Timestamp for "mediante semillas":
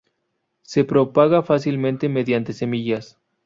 2.09-3.19